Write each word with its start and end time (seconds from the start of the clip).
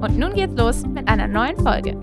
Und 0.00 0.16
nun 0.16 0.32
geht's 0.32 0.54
los 0.54 0.86
mit 0.86 1.08
einer 1.08 1.26
neuen 1.26 1.56
Folge. 1.56 1.96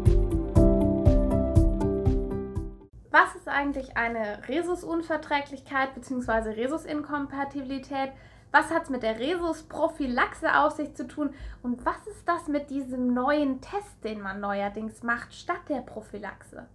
Was 3.10 3.34
ist 3.36 3.48
eigentlich 3.48 3.96
eine 3.96 4.46
Rhesusunverträglichkeit 4.50 5.96
bzw. 5.96 6.50
Rhesusinkompatibilität? 6.50 8.12
Was 8.52 8.70
hat 8.70 8.84
es 8.84 8.90
mit 8.90 9.02
der 9.02 9.18
Rhesusprophylaxe 9.18 10.60
auf 10.60 10.74
sich 10.74 10.94
zu 10.94 11.08
tun? 11.08 11.30
Und 11.64 11.86
was 11.86 12.06
ist 12.08 12.28
das 12.28 12.50
mit 12.50 12.70
diesem 12.70 13.14
neuen 13.14 13.62
Test, 13.62 14.04
den 14.04 14.20
man 14.20 14.42
neuerdings 14.42 15.02
macht, 15.02 15.34
statt 15.34 15.62
der 15.70 15.80
Prophylaxe? 15.80 16.66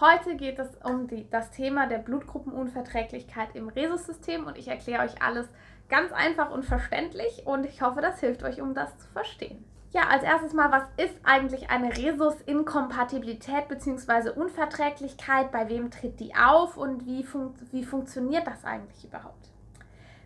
Heute 0.00 0.34
geht 0.34 0.58
es 0.58 0.70
um 0.84 1.06
die, 1.06 1.30
das 1.30 1.52
Thema 1.52 1.86
der 1.86 1.98
Blutgruppenunverträglichkeit 1.98 3.54
im 3.54 3.68
Rhesussystem 3.68 4.44
und 4.44 4.58
ich 4.58 4.66
erkläre 4.66 5.04
euch 5.04 5.22
alles 5.22 5.46
ganz 5.88 6.10
einfach 6.10 6.50
und 6.50 6.64
verständlich 6.64 7.46
und 7.46 7.64
ich 7.64 7.80
hoffe, 7.80 8.00
das 8.00 8.18
hilft 8.18 8.42
euch, 8.42 8.60
um 8.60 8.74
das 8.74 8.98
zu 8.98 9.06
verstehen. 9.08 9.64
Ja, 9.90 10.08
als 10.08 10.22
erstes 10.22 10.52
mal, 10.52 10.70
was 10.70 10.82
ist 10.98 11.18
eigentlich 11.24 11.70
eine 11.70 11.96
Rhesus-Inkompatibilität 11.96 13.68
bzw. 13.68 14.28
Unverträglichkeit? 14.30 15.50
Bei 15.50 15.70
wem 15.70 15.90
tritt 15.90 16.20
die 16.20 16.34
auf 16.34 16.76
und 16.76 17.06
wie, 17.06 17.24
fun 17.24 17.54
wie 17.70 17.84
funktioniert 17.84 18.46
das 18.46 18.66
eigentlich 18.66 19.06
überhaupt? 19.06 19.48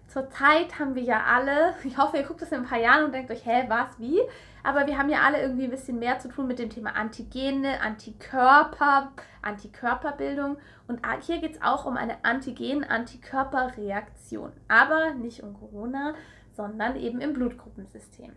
Zurzeit 0.08 0.80
haben 0.80 0.96
wir 0.96 1.04
ja 1.04 1.22
alle, 1.24 1.74
ich 1.84 1.96
hoffe, 1.96 2.16
ihr 2.16 2.24
guckt 2.24 2.42
das 2.42 2.50
in 2.50 2.62
ein 2.62 2.66
paar 2.66 2.80
Jahren 2.80 3.04
und 3.04 3.14
denkt 3.14 3.30
euch, 3.30 3.46
hä, 3.46 3.66
was, 3.68 4.00
wie? 4.00 4.20
Aber 4.64 4.88
wir 4.88 4.98
haben 4.98 5.08
ja 5.08 5.20
alle 5.20 5.40
irgendwie 5.40 5.62
ein 5.64 5.70
bisschen 5.70 6.00
mehr 6.00 6.18
zu 6.18 6.28
tun 6.28 6.48
mit 6.48 6.58
dem 6.58 6.70
Thema 6.70 6.96
Antigene, 6.96 7.80
Antikörper, 7.80 9.12
Antikörperbildung. 9.42 10.56
Und 10.88 11.02
hier 11.20 11.38
geht 11.38 11.54
es 11.54 11.62
auch 11.62 11.84
um 11.84 11.96
eine 11.96 12.24
Antigen-Antikörperreaktion. 12.24 14.50
Aber 14.66 15.14
nicht 15.14 15.44
um 15.44 15.54
Corona, 15.54 16.14
sondern 16.50 16.96
eben 16.96 17.20
im 17.20 17.32
Blutgruppensystem. 17.32 18.32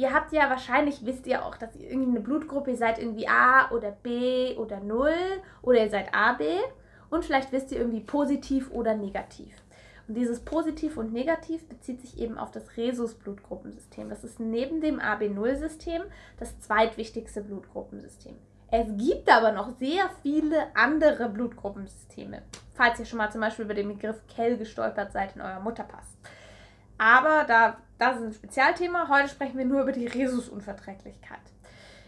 Ihr 0.00 0.14
habt 0.14 0.32
ja 0.32 0.48
wahrscheinlich, 0.48 1.04
wisst 1.04 1.26
ihr 1.26 1.44
auch, 1.44 1.58
dass 1.58 1.76
ihr 1.76 1.90
irgendwie 1.90 2.12
eine 2.12 2.20
Blutgruppe, 2.20 2.70
ihr 2.70 2.76
seid 2.78 2.98
irgendwie 2.98 3.28
A 3.28 3.70
oder 3.70 3.90
B 3.90 4.56
oder 4.56 4.80
0 4.80 5.12
oder 5.60 5.78
ihr 5.78 5.90
seid 5.90 6.14
AB 6.14 6.40
und 7.10 7.22
vielleicht 7.22 7.52
wisst 7.52 7.70
ihr 7.70 7.80
irgendwie 7.80 8.00
positiv 8.00 8.70
oder 8.70 8.94
negativ. 8.94 9.54
Und 10.08 10.14
dieses 10.14 10.40
Positiv 10.40 10.96
und 10.96 11.12
Negativ 11.12 11.68
bezieht 11.68 12.00
sich 12.00 12.18
eben 12.18 12.38
auf 12.38 12.50
das 12.50 12.78
Rhesus-Blutgruppensystem. 12.78 14.08
Das 14.08 14.24
ist 14.24 14.40
neben 14.40 14.80
dem 14.80 15.00
AB0-System 15.00 16.04
das 16.38 16.58
zweitwichtigste 16.60 17.42
Blutgruppensystem. 17.42 18.36
Es 18.70 18.86
gibt 18.96 19.30
aber 19.30 19.52
noch 19.52 19.76
sehr 19.78 20.08
viele 20.22 20.74
andere 20.74 21.28
Blutgruppensysteme, 21.28 22.40
falls 22.72 22.98
ihr 23.00 23.04
schon 23.04 23.18
mal 23.18 23.30
zum 23.30 23.42
Beispiel 23.42 23.66
über 23.66 23.74
den 23.74 23.88
Begriff 23.88 24.26
Kell 24.34 24.56
gestolpert 24.56 25.12
seid 25.12 25.36
in 25.36 25.42
eurem 25.42 25.62
Mutterpass. 25.62 26.16
Aber 26.96 27.44
da, 27.46 27.76
das 28.00 28.16
ist 28.16 28.22
ein 28.22 28.32
Spezialthema. 28.32 29.08
Heute 29.08 29.28
sprechen 29.28 29.58
wir 29.58 29.66
nur 29.66 29.82
über 29.82 29.92
die 29.92 30.06
Rhesusunverträglichkeit. 30.06 31.38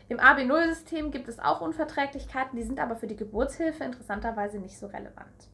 Im 0.08 0.18
AB0-System 0.18 1.10
gibt 1.10 1.28
es 1.28 1.38
auch 1.38 1.60
Unverträglichkeiten, 1.60 2.56
die 2.56 2.64
sind 2.64 2.80
aber 2.80 2.96
für 2.96 3.06
die 3.06 3.16
Geburtshilfe 3.16 3.84
interessanterweise 3.84 4.58
nicht 4.58 4.76
so 4.76 4.86
relevant. 4.86 5.48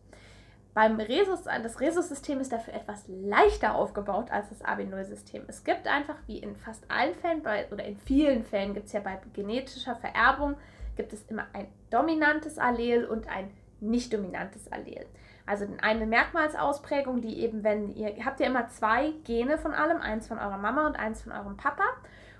Beim 0.74 1.00
Rhesus, 1.00 1.44
das 1.44 1.80
Rhesus-System 1.80 2.38
ist 2.40 2.52
dafür 2.52 2.74
etwas 2.74 3.02
leichter 3.08 3.74
aufgebaut 3.74 4.30
als 4.30 4.48
das 4.48 4.64
AB0-System. 4.64 5.42
Es 5.48 5.64
gibt 5.64 5.88
einfach, 5.88 6.16
wie 6.26 6.38
in 6.38 6.54
fast 6.54 6.88
allen 6.88 7.16
Fällen, 7.16 7.42
bei, 7.42 7.66
oder 7.72 7.84
in 7.84 7.96
vielen 7.96 8.44
Fällen 8.44 8.74
gibt 8.74 8.86
es 8.86 8.92
ja 8.92 9.00
bei 9.00 9.18
genetischer 9.32 9.96
Vererbung, 9.96 10.54
gibt 10.96 11.12
es 11.12 11.22
immer 11.24 11.46
ein 11.52 11.66
dominantes 11.90 12.58
Allel 12.58 13.06
und 13.06 13.28
ein 13.28 13.50
nicht 13.80 14.12
dominantes 14.12 14.70
Allel. 14.70 15.06
Also 15.48 15.66
eine 15.80 16.06
Merkmalsausprägung, 16.06 17.22
die 17.22 17.40
eben, 17.40 17.64
wenn 17.64 17.94
ihr, 17.94 18.24
habt 18.24 18.38
ja 18.38 18.46
immer 18.46 18.68
zwei 18.68 19.12
Gene 19.24 19.56
von 19.56 19.72
allem, 19.72 20.02
eins 20.02 20.28
von 20.28 20.38
eurer 20.38 20.58
Mama 20.58 20.86
und 20.86 20.98
eins 20.98 21.22
von 21.22 21.32
eurem 21.32 21.56
Papa. 21.56 21.84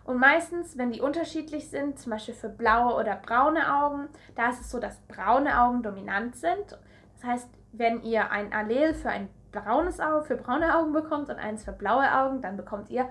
Und 0.05 0.19
meistens, 0.19 0.77
wenn 0.77 0.91
die 0.91 1.01
unterschiedlich 1.01 1.71
sind, 1.71 1.99
zum 1.99 2.11
Beispiel 2.11 2.35
für 2.35 2.51
blaue 2.51 2.95
oder 2.95 3.17
braune 3.17 3.75
Augen, 3.83 4.09
da 4.37 4.51
ist 4.51 4.61
es 4.61 4.71
so, 4.71 4.79
dass 4.79 5.01
braune 5.09 5.59
Augen 5.59 5.83
dominant 5.83 6.37
sind. 6.37 6.79
Das 7.15 7.25
heißt, 7.25 7.49
wenn 7.73 8.03
ihr 8.03 8.31
ein 8.31 8.53
Allel 8.53 8.93
für 8.93 9.09
ein 9.09 9.31
braunes 9.53 10.01
Auge, 10.01 10.25
für 10.25 10.37
braune 10.37 10.77
Augen 10.77 10.93
bekommt 10.93 11.31
und 11.31 11.37
eins 11.37 11.65
für 11.65 11.73
blaue 11.73 12.15
Augen, 12.15 12.43
dann 12.43 12.59
bekommt 12.59 12.91
ihr 12.91 13.09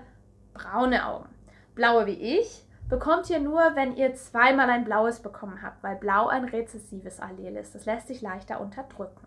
braune 0.54 1.06
Augen. 1.06 1.28
Blaue 1.74 2.06
wie 2.06 2.38
ich 2.38 2.64
bekommt 2.88 3.28
ihr 3.30 3.40
nur, 3.40 3.74
wenn 3.74 3.96
ihr 3.96 4.14
zweimal 4.14 4.70
ein 4.70 4.84
blaues 4.84 5.20
bekommen 5.20 5.60
habt, 5.62 5.82
weil 5.82 5.96
blau 5.96 6.28
ein 6.28 6.44
rezessives 6.44 7.20
Allel 7.20 7.56
ist. 7.56 7.74
Das 7.74 7.84
lässt 7.84 8.08
sich 8.08 8.22
leichter 8.22 8.60
unterdrücken. 8.60 9.26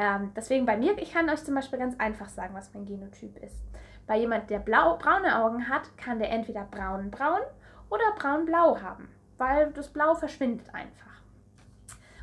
Ähm, 0.00 0.30
deswegen 0.36 0.64
bei 0.64 0.76
mir, 0.76 0.96
ich 0.98 1.12
kann 1.12 1.28
euch 1.28 1.42
zum 1.42 1.56
Beispiel 1.56 1.80
ganz 1.80 1.98
einfach 1.98 2.28
sagen, 2.28 2.54
was 2.54 2.72
mein 2.72 2.86
Genotyp 2.86 3.36
ist. 3.42 3.56
Bei 4.06 4.16
jemand, 4.16 4.48
der 4.48 4.60
blau, 4.60 4.96
braune 4.96 5.42
Augen 5.42 5.68
hat, 5.68 5.98
kann 5.98 6.20
der 6.20 6.30
entweder 6.30 6.62
braun-braun 6.70 7.40
oder 7.90 8.04
braun-blau 8.16 8.80
haben, 8.80 9.08
weil 9.38 9.72
das 9.72 9.92
Blau 9.92 10.14
verschwindet 10.14 10.72
einfach. 10.72 11.20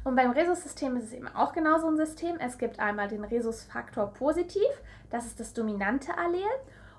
Und 0.06 0.16
beim 0.16 0.32
Rhesus-System 0.32 0.96
ist 0.96 1.06
es 1.06 1.14
eben 1.14 1.28
auch 1.28 1.52
genauso 1.52 1.88
ein 1.88 1.98
System. 1.98 2.38
Es 2.40 2.58
gibt 2.58 2.80
einmal 2.80 3.10
den 3.10 3.26
Rhesus-Faktor 3.26 4.14
positiv, 4.14 4.70
das 5.10 5.26
ist 5.26 5.42
das 5.42 5.54
dominante 5.54 6.18
Allel, 6.18 6.48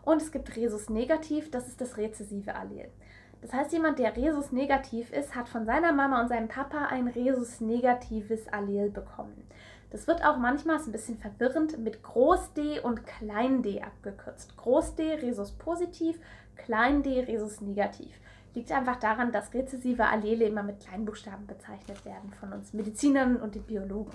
und 0.03 0.21
es 0.21 0.31
gibt 0.31 0.55
Rhesus 0.57 0.91
negativ, 0.91 1.51
das 1.51 1.69
ist 1.69 1.81
das 1.81 1.97
rezessive 1.97 2.55
Allel. 2.55 2.93
Das 3.41 3.55
heißt, 3.55 3.73
jemand, 3.73 3.99
der 3.99 4.15
Rhesus 4.15 4.53
negativ 4.53 5.11
ist, 5.11 5.35
hat 5.35 5.49
von 5.49 5.65
seiner 5.65 5.93
Mama 5.93 6.21
und 6.21 6.29
seinem 6.29 6.49
Papa 6.49 6.87
ein 6.87 7.09
Rhesus 7.09 7.63
negatives 7.63 8.47
Allel 8.49 8.91
bekommen. 8.91 9.46
Das 9.91 10.07
wird 10.07 10.25
auch 10.25 10.37
manchmal 10.37 10.79
ein 10.79 10.93
bisschen 10.93 11.19
verwirrend 11.19 11.79
mit 11.79 12.03
Groß 12.03 12.53
D 12.55 12.81
und 12.81 13.07
Klein 13.07 13.63
d 13.63 13.83
abgekürzt. 13.83 14.57
Groß 14.57 14.97
D 14.97 15.15
Rhesus 15.15 15.53
positiv, 15.53 16.19
Klein 16.57 17.03
d 17.03 17.21
Rhesus 17.21 17.61
negativ. 17.61 18.13
Liegt 18.55 18.73
einfach 18.73 18.97
daran, 18.97 19.33
dass 19.33 19.53
rezessive 19.55 20.07
Allele 20.07 20.47
immer 20.47 20.63
mit 20.63 20.81
Kleinbuchstaben 20.81 21.47
bezeichnet 21.47 22.05
werden 22.05 22.33
von 22.41 22.53
uns 22.53 22.73
Medizinern 22.73 23.37
und 23.37 23.55
den 23.55 23.63
Biologen. 23.63 24.13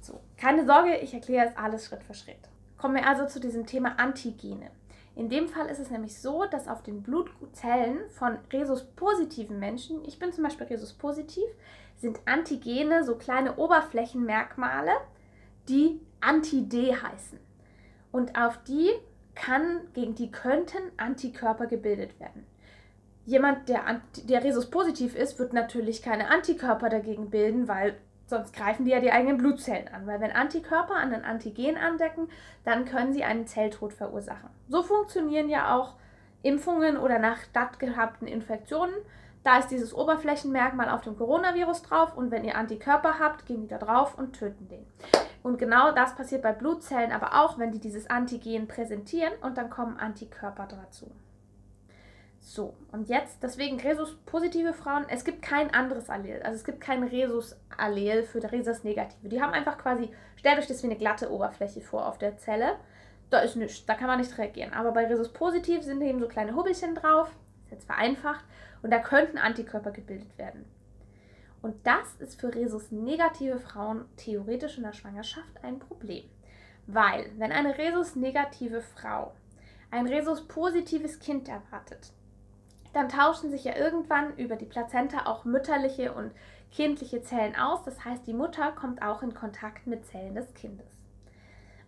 So, 0.00 0.20
keine 0.36 0.64
Sorge, 0.64 0.96
ich 0.96 1.12
erkläre 1.12 1.48
es 1.48 1.56
alles 1.56 1.84
Schritt 1.84 2.04
für 2.04 2.14
Schritt. 2.14 2.48
Kommen 2.78 2.94
wir 2.94 3.06
also 3.06 3.26
zu 3.26 3.40
diesem 3.40 3.66
Thema 3.66 3.98
Antigene. 3.98 4.70
In 5.16 5.28
dem 5.28 5.48
Fall 5.48 5.66
ist 5.66 5.80
es 5.80 5.90
nämlich 5.90 6.20
so, 6.20 6.44
dass 6.44 6.68
auf 6.68 6.84
den 6.84 7.02
Blutzellen 7.02 8.08
von 8.10 8.38
Rhesus-positiven 8.52 9.58
Menschen, 9.58 10.04
ich 10.04 10.20
bin 10.20 10.32
zum 10.32 10.44
Beispiel 10.44 10.68
Rhesus-positiv, 10.68 11.48
sind 11.98 12.20
Antigene 12.26 13.04
so 13.04 13.16
kleine 13.16 13.56
Oberflächenmerkmale, 13.56 14.92
die 15.68 16.00
Anti-D 16.20 16.96
heißen. 16.96 17.38
Und 18.10 18.38
auf 18.38 18.58
die 18.64 18.90
kann, 19.34 19.80
gegen 19.92 20.14
die 20.14 20.30
könnten 20.30 20.80
Antikörper 20.96 21.66
gebildet 21.66 22.18
werden. 22.18 22.46
Jemand, 23.26 23.68
der, 23.68 24.00
der 24.24 24.42
Rhesus-positiv 24.42 25.14
ist, 25.14 25.38
wird 25.38 25.52
natürlich 25.52 26.02
keine 26.02 26.30
Antikörper 26.30 26.88
dagegen 26.88 27.30
bilden, 27.30 27.68
weil 27.68 27.98
Sonst 28.28 28.54
greifen 28.54 28.84
die 28.84 28.90
ja 28.90 29.00
die 29.00 29.10
eigenen 29.10 29.38
Blutzellen 29.38 29.88
an, 29.88 30.06
weil 30.06 30.20
wenn 30.20 30.32
Antikörper 30.32 30.94
an 30.94 31.14
ein 31.14 31.24
Antigen 31.24 31.78
andecken, 31.78 32.28
dann 32.62 32.84
können 32.84 33.14
sie 33.14 33.24
einen 33.24 33.46
Zelltod 33.46 33.94
verursachen. 33.94 34.50
So 34.68 34.82
funktionieren 34.82 35.48
ja 35.48 35.74
auch 35.74 35.94
Impfungen 36.42 36.98
oder 36.98 37.18
nach 37.18 37.38
stattgehabten 37.38 38.28
Infektionen. 38.28 38.94
Da 39.44 39.58
ist 39.58 39.68
dieses 39.68 39.94
Oberflächenmerkmal 39.94 40.88
auf 40.88 41.02
dem 41.02 41.16
Coronavirus 41.16 41.82
drauf 41.82 42.16
und 42.16 42.30
wenn 42.30 42.44
ihr 42.44 42.56
Antikörper 42.56 43.18
habt, 43.18 43.46
gehen 43.46 43.62
die 43.62 43.68
da 43.68 43.78
drauf 43.78 44.18
und 44.18 44.32
töten 44.32 44.68
den. 44.68 44.86
Und 45.42 45.58
genau 45.58 45.92
das 45.92 46.16
passiert 46.16 46.42
bei 46.42 46.52
Blutzellen 46.52 47.12
aber 47.12 47.42
auch, 47.42 47.58
wenn 47.58 47.72
die 47.72 47.80
dieses 47.80 48.10
Antigen 48.10 48.68
präsentieren 48.68 49.32
und 49.42 49.56
dann 49.56 49.70
kommen 49.70 49.96
Antikörper 49.96 50.66
dazu. 50.66 51.10
So, 52.40 52.74
und 52.92 53.08
jetzt, 53.08 53.42
deswegen 53.42 53.78
Rhesus-positive 53.80 54.72
Frauen, 54.72 55.04
es 55.08 55.24
gibt 55.24 55.42
kein 55.42 55.74
anderes 55.74 56.08
Allel. 56.08 56.42
Also 56.42 56.56
es 56.56 56.64
gibt 56.64 56.80
kein 56.80 57.02
Rhesus-Allel 57.02 58.22
für 58.22 58.42
Rhesus-Negative. 58.42 59.28
Die 59.28 59.42
haben 59.42 59.52
einfach 59.52 59.76
quasi, 59.76 60.10
stellt 60.36 60.58
euch 60.58 60.66
das 60.66 60.82
wie 60.82 60.86
eine 60.86 60.96
glatte 60.96 61.30
Oberfläche 61.30 61.80
vor 61.80 62.06
auf 62.06 62.16
der 62.16 62.38
Zelle. 62.38 62.76
Da 63.28 63.40
ist 63.40 63.56
nichts, 63.56 63.84
da 63.84 63.94
kann 63.94 64.06
man 64.06 64.18
nicht 64.18 64.36
reagieren. 64.38 64.72
Aber 64.72 64.92
bei 64.92 65.06
Rhesus-positiv 65.06 65.82
sind 65.82 66.00
eben 66.00 66.20
so 66.20 66.28
kleine 66.28 66.54
Hubbelchen 66.54 66.94
drauf, 66.94 67.30
ist 67.64 67.72
jetzt 67.72 67.86
vereinfacht, 67.86 68.44
und 68.82 68.90
da 68.90 68.98
könnten 68.98 69.38
Antikörper 69.38 69.90
gebildet 69.90 70.36
werden. 70.38 70.64
Und 71.60 71.74
das 71.86 72.14
ist 72.20 72.40
für 72.40 72.54
Rhesus-negative 72.54 73.58
Frauen 73.58 74.04
theoretisch 74.16 74.76
in 74.76 74.84
der 74.84 74.92
Schwangerschaft 74.92 75.62
ein 75.62 75.78
Problem. 75.78 76.24
Weil, 76.86 77.30
wenn 77.36 77.52
eine 77.52 77.76
Rhesus-negative 77.76 78.80
Frau 78.80 79.34
ein 79.90 80.06
Rhesus-positives 80.06 81.18
Kind 81.18 81.48
erwartet, 81.48 82.12
dann 82.92 83.08
tauschen 83.08 83.50
sich 83.50 83.64
ja 83.64 83.76
irgendwann 83.76 84.36
über 84.36 84.56
die 84.56 84.64
Plazenta 84.64 85.26
auch 85.26 85.44
mütterliche 85.44 86.12
und 86.12 86.32
kindliche 86.70 87.22
Zellen 87.22 87.56
aus. 87.56 87.82
Das 87.84 88.04
heißt, 88.04 88.26
die 88.26 88.34
Mutter 88.34 88.72
kommt 88.72 89.02
auch 89.02 89.22
in 89.22 89.34
Kontakt 89.34 89.86
mit 89.86 90.06
Zellen 90.06 90.34
des 90.34 90.54
Kindes. 90.54 90.86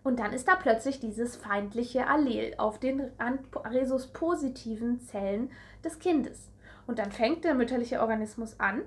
Und 0.03 0.19
dann 0.19 0.33
ist 0.33 0.47
da 0.47 0.55
plötzlich 0.55 0.99
dieses 0.99 1.35
feindliche 1.35 2.07
Allel 2.07 2.55
auf 2.57 2.79
den 2.79 3.11
Rhesus-positiven 3.19 4.99
Zellen 4.99 5.51
des 5.83 5.99
Kindes. 5.99 6.50
Und 6.87 6.99
dann 6.99 7.11
fängt 7.11 7.43
der 7.43 7.53
mütterliche 7.53 8.01
Organismus 8.01 8.59
an, 8.59 8.81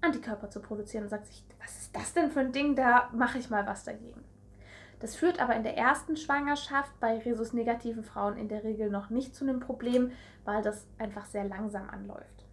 Antikörper 0.00 0.50
zu 0.50 0.60
produzieren 0.60 1.04
und 1.04 1.10
sagt 1.10 1.26
sich, 1.26 1.44
was 1.62 1.78
ist 1.78 1.96
das 1.96 2.14
denn 2.14 2.30
für 2.30 2.40
ein 2.40 2.52
Ding, 2.52 2.76
da 2.76 3.10
mache 3.12 3.38
ich 3.38 3.50
mal 3.50 3.66
was 3.66 3.84
dagegen. 3.84 4.24
Das 5.00 5.14
führt 5.14 5.40
aber 5.40 5.54
in 5.54 5.62
der 5.62 5.76
ersten 5.76 6.16
Schwangerschaft 6.16 6.98
bei 7.00 7.18
Rhesus-negativen 7.18 8.02
Frauen 8.02 8.36
in 8.36 8.48
der 8.48 8.64
Regel 8.64 8.90
noch 8.90 9.10
nicht 9.10 9.34
zu 9.34 9.44
einem 9.44 9.60
Problem, 9.60 10.12
weil 10.44 10.62
das 10.62 10.86
einfach 10.98 11.26
sehr 11.26 11.44
langsam 11.44 11.88
anläuft. 11.90 12.46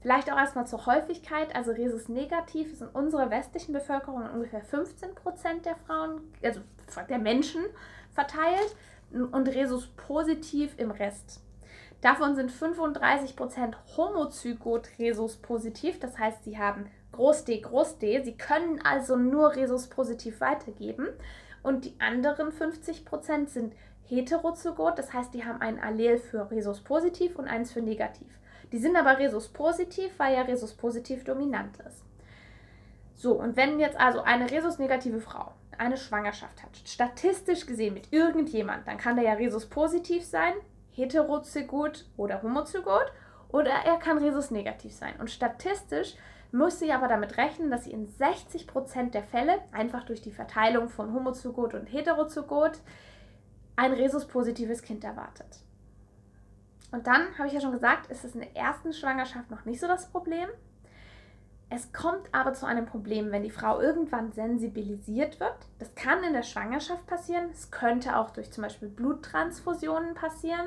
Vielleicht 0.00 0.32
auch 0.32 0.36
erstmal 0.36 0.66
zur 0.66 0.86
Häufigkeit. 0.86 1.54
Also 1.54 1.70
Rhesus 1.70 2.08
negativ 2.08 2.72
ist 2.72 2.82
in 2.82 2.88
unserer 2.88 3.30
westlichen 3.30 3.72
Bevölkerung 3.72 4.28
ungefähr 4.28 4.62
15 4.62 5.14
Prozent 5.14 5.64
der 5.64 5.76
Frauen, 5.76 6.22
also 6.42 6.60
der 7.08 7.18
Menschen 7.18 7.62
verteilt 8.10 8.76
und 9.12 9.48
Rhesus 9.48 9.86
positiv 9.96 10.74
im 10.78 10.90
Rest. 10.90 11.40
Davon 12.02 12.34
sind 12.34 12.50
35 12.50 13.36
Prozent 13.36 13.78
Homozygot 13.96 14.88
Rhesus 14.98 15.36
positiv, 15.36 16.00
das 16.00 16.18
heißt, 16.18 16.42
sie 16.42 16.58
haben 16.58 16.90
Groß 17.12 17.44
D, 17.44 17.60
Groß 17.60 17.98
D. 17.98 18.22
Sie 18.22 18.36
können 18.36 18.80
also 18.84 19.16
nur 19.16 19.54
Rhesus 19.54 19.86
positiv 19.86 20.40
weitergeben. 20.40 21.08
Und 21.62 21.84
die 21.84 21.94
anderen 22.00 22.50
50 22.50 23.04
Prozent 23.04 23.50
sind 23.50 23.74
Heterozygot, 24.08 24.98
das 24.98 25.12
heißt, 25.12 25.32
die 25.32 25.44
haben 25.44 25.60
ein 25.60 25.78
Allel 25.80 26.18
für 26.18 26.50
Rhesus 26.50 26.80
positiv 26.80 27.36
und 27.36 27.46
eins 27.46 27.70
für 27.70 27.80
negativ. 27.80 28.26
Die 28.72 28.78
sind 28.78 28.96
aber 28.96 29.18
Rhesus 29.18 29.48
positiv, 29.48 30.10
weil 30.18 30.34
ja 30.34 30.42
Rhesus 30.42 30.74
positiv 30.74 31.22
dominant 31.22 31.78
ist. 31.86 32.02
So, 33.14 33.34
und 33.34 33.56
wenn 33.56 33.78
jetzt 33.78 34.00
also 34.00 34.22
eine 34.22 34.50
Rhesus 34.50 34.80
negative 34.80 35.20
Frau 35.20 35.52
eine 35.78 35.96
Schwangerschaft 35.96 36.62
hat, 36.62 36.70
statistisch 36.84 37.66
gesehen 37.66 37.94
mit 37.94 38.12
irgendjemand, 38.12 38.88
dann 38.88 38.96
kann 38.96 39.14
der 39.14 39.26
ja 39.26 39.34
Rhesus 39.34 39.66
positiv 39.66 40.24
sein, 40.24 40.54
heterozygot 40.94 42.06
oder 42.16 42.42
homozygot, 42.42 43.12
oder 43.48 43.70
er 43.70 43.98
kann 43.98 44.18
Rhesus 44.18 44.50
negativ 44.50 44.94
sein. 44.94 45.14
Und 45.18 45.30
statistisch 45.30 46.14
muss 46.52 46.78
sie 46.78 46.92
aber 46.92 47.08
damit 47.08 47.36
rechnen, 47.36 47.70
dass 47.70 47.84
sie 47.84 47.92
in 47.92 48.08
60% 48.08 49.10
der 49.10 49.22
Fälle, 49.22 49.58
einfach 49.72 50.04
durch 50.04 50.20
die 50.20 50.32
Verteilung 50.32 50.88
von 50.88 51.12
Homozygot 51.14 51.74
und 51.74 51.86
Heterozygot, 51.86 52.80
ein 53.76 53.92
Rhesus-positives 53.92 54.82
Kind 54.82 55.04
erwartet. 55.04 55.60
Und 56.90 57.06
dann, 57.06 57.36
habe 57.38 57.48
ich 57.48 57.54
ja 57.54 57.60
schon 57.60 57.72
gesagt, 57.72 58.10
ist 58.10 58.24
es 58.24 58.34
in 58.34 58.40
der 58.40 58.54
ersten 58.54 58.92
Schwangerschaft 58.92 59.50
noch 59.50 59.64
nicht 59.64 59.80
so 59.80 59.86
das 59.86 60.10
Problem. 60.10 60.48
Es 61.74 61.90
kommt 61.92 62.28
aber 62.32 62.52
zu 62.52 62.66
einem 62.66 62.84
Problem, 62.84 63.32
wenn 63.32 63.42
die 63.42 63.50
Frau 63.50 63.80
irgendwann 63.80 64.32
sensibilisiert 64.32 65.40
wird. 65.40 65.54
Das 65.78 65.94
kann 65.94 66.22
in 66.22 66.34
der 66.34 66.42
Schwangerschaft 66.42 67.06
passieren. 67.06 67.48
Es 67.50 67.70
könnte 67.70 68.18
auch 68.18 68.30
durch 68.30 68.52
zum 68.52 68.62
Beispiel 68.62 68.88
Bluttransfusionen 68.88 70.14
passieren. 70.14 70.66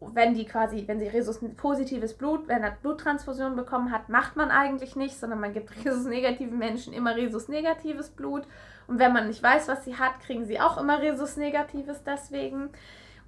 Wenn 0.00 0.34
die 0.34 0.44
quasi, 0.44 0.86
wenn 0.86 1.00
sie 1.00 1.08
Rhesus 1.08 1.40
positives 1.56 2.14
Blut, 2.14 2.46
wenn 2.46 2.62
er 2.62 2.70
Bluttransfusion 2.70 3.56
bekommen 3.56 3.90
hat, 3.90 4.08
macht 4.10 4.36
man 4.36 4.52
eigentlich 4.52 4.94
nicht, 4.94 5.18
sondern 5.18 5.40
man 5.40 5.52
gibt 5.52 5.74
Rhesus 5.84 6.06
negativen 6.06 6.56
Menschen 6.56 6.92
immer 6.92 7.16
Rhesus 7.16 7.48
negatives 7.48 8.10
Blut. 8.10 8.46
Und 8.86 9.00
wenn 9.00 9.12
man 9.12 9.26
nicht 9.26 9.42
weiß, 9.42 9.66
was 9.66 9.84
sie 9.84 9.96
hat, 9.96 10.20
kriegen 10.20 10.44
sie 10.44 10.60
auch 10.60 10.78
immer 10.78 11.02
Rhesus 11.02 11.36
negatives 11.36 12.04
deswegen 12.04 12.70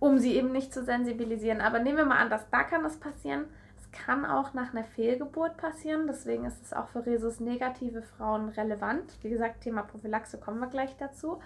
um 0.00 0.18
sie 0.18 0.34
eben 0.34 0.50
nicht 0.50 0.74
zu 0.74 0.82
sensibilisieren. 0.82 1.60
Aber 1.60 1.78
nehmen 1.78 1.98
wir 1.98 2.06
mal 2.06 2.18
an, 2.18 2.30
dass 2.30 2.50
da 2.50 2.64
kann 2.64 2.82
das 2.82 2.96
passieren. 2.96 3.44
Kann 3.92 4.25
auch 4.25 4.54
nach 4.54 4.72
einer 4.72 4.84
Fehlgeburt 4.84 5.56
passieren. 5.56 6.06
Deswegen 6.06 6.44
ist 6.44 6.62
es 6.62 6.72
auch 6.72 6.88
für 6.88 7.04
Rhesus-negative 7.04 8.02
Frauen 8.02 8.48
relevant. 8.50 9.19
Wie 9.22 9.31
gesagt, 9.31 9.62
Thema 9.62 9.82
Prophylaxe 9.82 10.38
kommen 10.38 10.60
wir 10.60 10.69
gleich 10.69 10.96
dazu. 10.96 11.40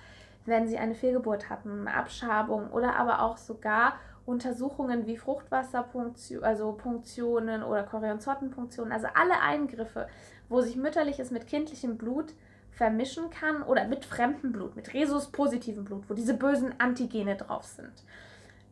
Wenn 0.47 0.69
sie 0.69 0.77
eine 0.77 0.95
Fehlgeburt 0.95 1.49
hatten, 1.49 1.87
eine 1.87 1.95
Abschabung 1.97 2.71
oder 2.71 2.97
aber 2.97 3.23
auch 3.23 3.39
sogar 3.39 3.95
Untersuchungen 4.27 5.07
wie 5.07 5.17
Fruchtwasserpunktionen 5.17 6.45
also 6.45 6.73
Punktionen 6.73 7.63
oder 7.63 7.83
Chorionzottenpunktionen, 7.85 8.93
also 8.93 9.07
alle 9.15 9.41
Eingriffe, 9.41 10.09
wo 10.49 10.61
sich 10.61 10.77
mütterliches 10.77 11.31
mit 11.31 11.47
kindlichem 11.47 11.97
Blut 11.97 12.35
vermischen 12.71 13.31
kann 13.31 13.63
oder 13.63 13.87
mit 13.87 14.05
fremdem 14.05 14.53
Blut, 14.53 14.77
mit 14.77 14.93
Rhesus-positivem 14.93 15.85
Blut, 15.85 16.11
wo 16.11 16.15
diese 16.15 16.35
bösen 16.35 16.75
Antigene 16.79 17.37
drauf 17.37 17.65
sind 17.65 18.05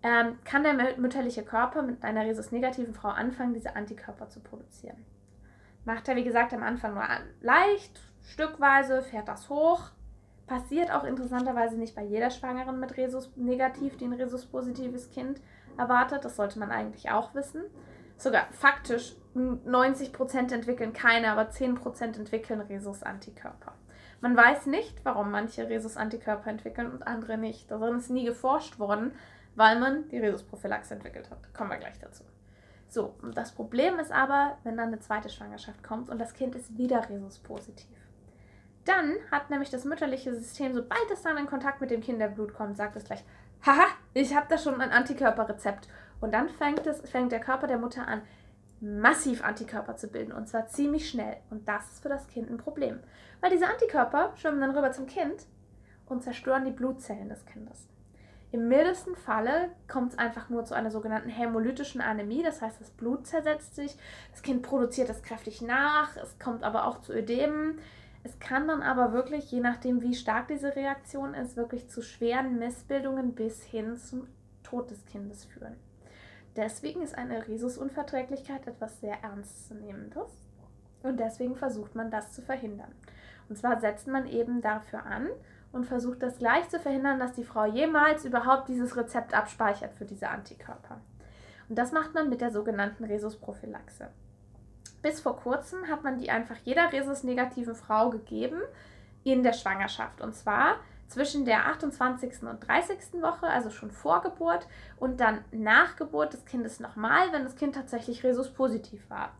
ähm, 0.02 0.38
kann 0.44 0.64
der 0.64 0.74
mütterliche 0.96 1.44
Körper 1.44 1.82
mit 1.82 2.02
einer 2.02 2.24
Rhesus-negativen 2.24 2.94
Frau 2.94 3.08
anfangen, 3.08 3.54
diese 3.54 3.76
Antikörper 3.76 4.28
zu 4.28 4.40
produzieren. 4.40 5.04
Macht 5.84 6.08
er, 6.08 6.16
wie 6.16 6.24
gesagt, 6.24 6.52
am 6.52 6.62
Anfang 6.62 6.94
nur 6.94 7.04
leicht, 7.40 8.00
stückweise, 8.22 9.02
fährt 9.02 9.28
das 9.28 9.48
hoch. 9.48 9.90
Passiert 10.46 10.92
auch 10.92 11.04
interessanterweise 11.04 11.76
nicht 11.76 11.94
bei 11.94 12.02
jeder 12.02 12.30
Schwangeren 12.30 12.78
mit 12.78 12.96
Rhesus-negativ, 12.96 13.96
die 13.96 14.04
ein 14.04 14.12
Rhesus-positives 14.12 15.10
Kind 15.10 15.40
erwartet. 15.78 16.24
Das 16.24 16.36
sollte 16.36 16.58
man 16.58 16.70
eigentlich 16.70 17.10
auch 17.10 17.34
wissen. 17.34 17.62
Sogar 18.16 18.46
faktisch 18.52 19.16
90% 19.34 20.52
entwickeln 20.52 20.92
keine, 20.92 21.30
aber 21.32 21.48
10% 21.48 22.18
entwickeln 22.18 22.60
Rhesus-Antikörper. 22.60 23.72
Man 24.20 24.36
weiß 24.36 24.66
nicht, 24.66 25.04
warum 25.04 25.30
manche 25.32 25.68
Rhesus-Antikörper 25.68 26.50
entwickeln 26.50 26.92
und 26.92 27.06
andere 27.06 27.38
nicht. 27.38 27.70
Darin 27.70 27.96
ist 27.96 28.10
nie 28.10 28.24
geforscht 28.24 28.78
worden, 28.78 29.12
weil 29.54 29.78
man 29.78 30.08
die 30.08 30.18
Rhesusprophylaxe 30.18 30.94
entwickelt 30.94 31.30
hat. 31.30 31.52
Kommen 31.54 31.70
wir 31.70 31.78
gleich 31.78 31.98
dazu. 31.98 32.24
So, 32.88 33.14
das 33.34 33.52
Problem 33.52 33.98
ist 33.98 34.12
aber, 34.12 34.58
wenn 34.64 34.76
dann 34.76 34.88
eine 34.88 35.00
zweite 35.00 35.30
Schwangerschaft 35.30 35.82
kommt 35.82 36.10
und 36.10 36.18
das 36.18 36.34
Kind 36.34 36.54
ist 36.54 36.76
wieder 36.76 37.08
Rhesus-positiv. 37.08 37.96
Dann 38.84 39.14
hat 39.30 39.48
nämlich 39.48 39.70
das 39.70 39.84
mütterliche 39.84 40.34
System, 40.34 40.74
sobald 40.74 41.10
es 41.12 41.22
dann 41.22 41.38
in 41.38 41.46
Kontakt 41.46 41.80
mit 41.80 41.90
dem 41.90 42.00
Kinderblut 42.00 42.52
kommt, 42.52 42.76
sagt 42.76 42.96
es 42.96 43.04
gleich, 43.04 43.24
haha, 43.64 43.86
ich 44.12 44.34
habe 44.34 44.46
da 44.48 44.58
schon 44.58 44.80
ein 44.80 44.90
Antikörperrezept. 44.90 45.88
Und 46.20 46.34
dann 46.34 46.48
fängt, 46.48 46.86
es, 46.86 47.08
fängt 47.08 47.32
der 47.32 47.40
Körper 47.40 47.66
der 47.66 47.78
Mutter 47.78 48.06
an, 48.06 48.22
massiv 48.80 49.44
Antikörper 49.44 49.96
zu 49.96 50.08
bilden 50.08 50.32
und 50.32 50.48
zwar 50.48 50.66
ziemlich 50.66 51.08
schnell. 51.08 51.36
Und 51.50 51.68
das 51.68 51.92
ist 51.92 52.02
für 52.02 52.08
das 52.08 52.26
Kind 52.26 52.50
ein 52.50 52.58
Problem, 52.58 53.00
weil 53.40 53.50
diese 53.50 53.68
Antikörper 53.68 54.32
schwimmen 54.36 54.60
dann 54.60 54.76
rüber 54.76 54.90
zum 54.90 55.06
Kind 55.06 55.46
und 56.06 56.22
zerstören 56.22 56.64
die 56.64 56.72
Blutzellen 56.72 57.28
des 57.28 57.46
Kindes. 57.46 57.88
Im 58.52 58.68
mildesten 58.68 59.16
Falle 59.16 59.70
kommt 59.88 60.12
es 60.12 60.18
einfach 60.18 60.50
nur 60.50 60.66
zu 60.66 60.74
einer 60.74 60.90
sogenannten 60.90 61.30
hämolytischen 61.30 62.02
Anämie, 62.02 62.42
das 62.42 62.60
heißt, 62.60 62.78
das 62.82 62.90
Blut 62.90 63.26
zersetzt 63.26 63.74
sich, 63.74 63.96
das 64.30 64.42
Kind 64.42 64.60
produziert 64.62 65.08
es 65.08 65.22
kräftig 65.22 65.62
nach, 65.62 66.14
es 66.18 66.38
kommt 66.38 66.62
aber 66.62 66.86
auch 66.86 67.00
zu 67.00 67.14
Ödemen. 67.14 67.78
Es 68.24 68.38
kann 68.38 68.68
dann 68.68 68.82
aber 68.82 69.12
wirklich, 69.14 69.50
je 69.50 69.60
nachdem, 69.60 70.02
wie 70.02 70.14
stark 70.14 70.48
diese 70.48 70.76
Reaktion 70.76 71.34
ist, 71.34 71.56
wirklich 71.56 71.88
zu 71.88 72.02
schweren 72.02 72.58
Missbildungen 72.58 73.34
bis 73.34 73.64
hin 73.64 73.96
zum 73.96 74.28
Tod 74.62 74.90
des 74.90 75.04
Kindes 75.06 75.46
führen. 75.46 75.74
Deswegen 76.54 77.00
ist 77.00 77.16
eine 77.16 77.48
Rhesusunverträglichkeit 77.48 78.66
etwas 78.66 79.00
sehr 79.00 79.16
Ernstzunehmendes 79.24 80.30
und 81.02 81.18
deswegen 81.18 81.56
versucht 81.56 81.94
man 81.94 82.10
das 82.10 82.32
zu 82.32 82.42
verhindern. 82.42 82.92
Und 83.48 83.56
zwar 83.56 83.80
setzt 83.80 84.06
man 84.06 84.26
eben 84.26 84.60
dafür 84.60 85.04
an, 85.04 85.28
und 85.72 85.86
versucht 85.86 86.22
das 86.22 86.38
gleich 86.38 86.68
zu 86.68 86.78
verhindern, 86.78 87.18
dass 87.18 87.32
die 87.32 87.44
Frau 87.44 87.64
jemals 87.64 88.24
überhaupt 88.24 88.68
dieses 88.68 88.96
Rezept 88.96 89.34
abspeichert 89.34 89.94
für 89.94 90.04
diese 90.04 90.28
Antikörper. 90.28 91.00
Und 91.68 91.78
das 91.78 91.92
macht 91.92 92.14
man 92.14 92.28
mit 92.28 92.40
der 92.40 92.50
sogenannten 92.50 93.04
Rhesusprophylaxe. 93.04 94.08
Bis 95.00 95.20
vor 95.20 95.36
kurzem 95.36 95.88
hat 95.88 96.04
man 96.04 96.18
die 96.18 96.30
einfach 96.30 96.56
jeder 96.64 96.92
Rhesus-negativen 96.92 97.74
Frau 97.74 98.10
gegeben 98.10 98.60
in 99.24 99.42
der 99.42 99.52
Schwangerschaft. 99.52 100.20
Und 100.20 100.34
zwar 100.34 100.76
zwischen 101.08 101.44
der 101.44 101.66
28. 101.66 102.42
und 102.42 102.66
30. 102.66 103.20
Woche, 103.20 103.46
also 103.46 103.70
schon 103.70 103.90
vor 103.90 104.22
Geburt, 104.22 104.66
und 104.96 105.20
dann 105.20 105.44
nach 105.50 105.96
Geburt 105.96 106.32
des 106.32 106.44
Kindes 106.44 106.80
nochmal, 106.80 107.32
wenn 107.32 107.44
das 107.44 107.56
Kind 107.56 107.74
tatsächlich 107.74 108.22
Rhesus-positiv 108.24 109.08
war. 109.10 109.32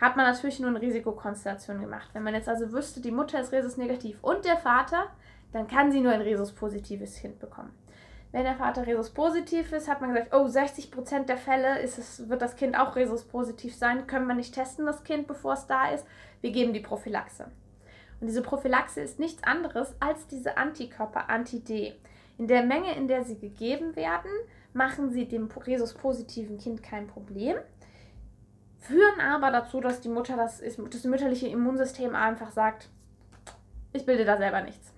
Hat 0.00 0.16
man 0.16 0.26
natürlich 0.26 0.60
nur 0.60 0.68
eine 0.68 0.82
Risikokonstellation 0.82 1.80
gemacht. 1.80 2.10
Wenn 2.12 2.22
man 2.22 2.34
jetzt 2.34 2.48
also 2.48 2.70
wüsste, 2.72 3.00
die 3.00 3.12
Mutter 3.12 3.40
ist 3.40 3.52
Rhesus-negativ 3.52 4.22
und 4.22 4.44
der 4.44 4.58
Vater, 4.58 5.06
dann 5.52 5.66
kann 5.66 5.92
sie 5.92 6.00
nur 6.00 6.12
ein 6.12 6.20
Rhesus-positives 6.20 7.16
Kind 7.16 7.38
bekommen. 7.38 7.72
Wenn 8.32 8.44
der 8.44 8.56
Vater 8.56 8.86
Rhesus-positiv 8.86 9.72
ist, 9.72 9.88
hat 9.88 10.00
man 10.00 10.12
gesagt, 10.12 10.34
oh, 10.34 10.44
60% 10.44 11.24
der 11.24 11.38
Fälle 11.38 11.80
ist 11.80 11.98
es, 11.98 12.28
wird 12.28 12.42
das 12.42 12.56
Kind 12.56 12.78
auch 12.78 12.96
Rhesus-positiv 12.96 13.74
sein. 13.74 14.06
Können 14.06 14.26
wir 14.26 14.34
nicht 14.34 14.54
testen, 14.54 14.84
das 14.84 15.04
Kind, 15.04 15.26
bevor 15.26 15.54
es 15.54 15.66
da 15.66 15.88
ist? 15.90 16.06
Wir 16.40 16.50
geben 16.50 16.72
die 16.72 16.80
Prophylaxe. 16.80 17.44
Und 18.20 18.26
diese 18.26 18.42
Prophylaxe 18.42 19.00
ist 19.00 19.18
nichts 19.18 19.42
anderes 19.42 19.94
als 20.00 20.26
diese 20.26 20.56
Antikörper 20.58 21.30
Anti-D. 21.30 21.94
In 22.38 22.48
der 22.48 22.64
Menge, 22.64 22.94
in 22.94 23.08
der 23.08 23.24
sie 23.24 23.38
gegeben 23.38 23.96
werden, 23.96 24.30
machen 24.74 25.10
sie 25.10 25.26
dem 25.26 25.48
Rhesus-positiven 25.48 26.58
Kind 26.58 26.82
kein 26.82 27.06
Problem, 27.06 27.56
führen 28.80 29.20
aber 29.20 29.50
dazu, 29.50 29.80
dass 29.80 30.02
die 30.02 30.10
Mutter 30.10 30.36
das, 30.36 30.60
das 30.60 31.04
mütterliche 31.04 31.48
Immunsystem 31.48 32.14
einfach 32.14 32.50
sagt, 32.50 32.90
ich 33.94 34.04
bilde 34.04 34.26
da 34.26 34.36
selber 34.36 34.60
nichts 34.60 34.92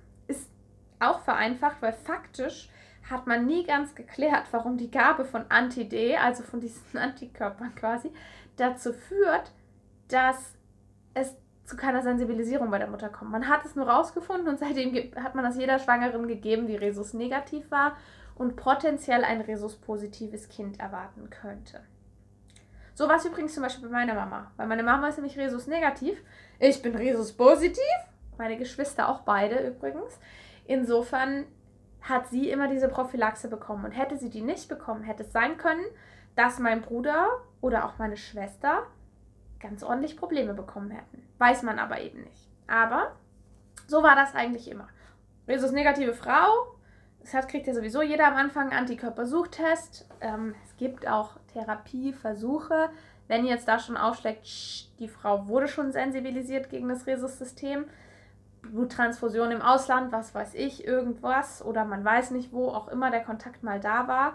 auch 1.01 1.21
vereinfacht, 1.21 1.81
weil 1.81 1.93
faktisch 1.93 2.71
hat 3.09 3.27
man 3.27 3.47
nie 3.47 3.65
ganz 3.65 3.95
geklärt, 3.95 4.45
warum 4.51 4.77
die 4.77 4.91
Gabe 4.91 5.25
von 5.25 5.45
Anti-D, 5.49 6.17
also 6.17 6.43
von 6.43 6.61
diesen 6.61 6.99
Antikörpern 6.99 7.75
quasi, 7.75 8.13
dazu 8.57 8.93
führt, 8.93 9.53
dass 10.09 10.55
es 11.15 11.37
zu 11.65 11.77
keiner 11.77 12.03
Sensibilisierung 12.03 12.71
bei 12.71 12.79
der 12.79 12.89
Mutter 12.89 13.11
kommt. 13.11 13.31
Man 13.31 13.49
hat 13.49 13.65
es 13.65 13.77
nur 13.77 13.89
rausgefunden 13.89 14.49
und 14.49 14.59
seitdem 14.59 14.95
hat 15.23 15.35
man 15.35 15.45
das 15.45 15.59
jeder 15.59 15.79
Schwangeren 15.79 16.27
gegeben, 16.27 16.67
die 16.67 16.77
Resus 16.77 17.13
negativ 17.13 17.71
war 17.71 17.97
und 18.37 18.57
potenziell 18.57 19.25
ein 19.25 19.43
Resus 19.43 19.77
positives 19.77 20.49
Kind 20.49 20.81
erwarten 20.81 21.29
könnte. 21.29 21.81
So 22.95 23.07
war 23.07 23.17
es 23.17 23.25
übrigens 23.25 23.55
zum 23.55 23.63
Beispiel 23.63 23.89
bei 23.89 23.93
meiner 23.93 24.15
Mama. 24.15 24.51
Weil 24.57 24.67
meine 24.67 24.83
Mama 24.83 25.09
ist 25.09 25.19
nämlich 25.19 25.39
Resus 25.39 25.67
negativ. 25.67 26.21
Ich 26.59 26.83
bin 26.83 26.97
Resus 26.97 27.33
positiv. 27.33 27.85
Meine 28.39 28.57
Geschwister 28.57 29.09
auch 29.09 29.21
beide 29.21 29.69
übrigens. 29.69 30.19
Insofern 30.69 31.47
hat 32.03 32.29
sie 32.29 32.51
immer 32.51 32.69
diese 32.69 32.89
Prophylaxe 32.89 33.49
bekommen. 33.49 33.87
Und 33.87 33.93
hätte 33.93 34.19
sie 34.19 34.29
die 34.29 34.43
nicht 34.43 34.69
bekommen, 34.69 35.03
hätte 35.03 35.23
es 35.23 35.33
sein 35.33 35.57
können, 35.57 35.85
dass 36.37 36.59
mein 36.59 36.83
Bruder 36.83 37.27
oder 37.61 37.87
auch 37.87 37.99
meine 37.99 38.19
Schwester 38.19 38.83
ganz 39.61 39.83
ordentlich 39.83 40.17
Probleme 40.17 40.53
bekommen 40.53 40.91
hätten. 40.91 41.27
Weiß 41.39 41.63
man 41.63 41.79
aber 41.79 42.01
eben 42.01 42.21
nicht. 42.23 42.49
Aber 42.67 43.17
so 43.87 44.03
war 44.03 44.15
das 44.15 44.35
eigentlich 44.35 44.71
immer. 44.71 44.89
Rhesus-negative 45.49 46.13
Frau, 46.13 46.77
das 47.33 47.49
kriegt 47.49 47.67
ja 47.67 47.75
sowieso 47.75 48.03
jeder 48.03 48.29
am 48.29 48.37
Anfang 48.37 48.65
einen 48.71 48.79
Antikörpersuchtest. 48.81 50.07
Ähm, 50.21 50.55
es 50.65 50.77
gibt 50.77 51.09
auch 51.09 51.39
Therapieversuche. 51.55 52.91
Wenn 53.27 53.45
ihr 53.45 53.55
jetzt 53.55 53.69
da 53.69 53.79
schon 53.79 53.97
aufschlägt, 53.97 54.47
die 54.99 55.09
Frau 55.09 55.49
wurde 55.49 55.67
schon 55.67 55.93
sensibilisiert 55.93 56.69
gegen 56.69 56.89
das 56.91 57.07
Rhesus-System, 57.07 57.87
Bluttransfusion 58.63 59.51
im 59.51 59.63
Ausland, 59.63 60.13
was 60.13 60.35
weiß 60.35 60.55
ich, 60.55 60.87
irgendwas 60.87 61.65
oder 61.65 61.85
man 61.85 62.05
weiß 62.05 62.31
nicht, 62.33 62.53
wo 62.53 62.69
auch 62.69 62.89
immer 62.89 63.11
der 63.11 63.23
Kontakt 63.23 63.63
mal 63.63 63.81
da 63.81 64.09
war, 64.09 64.35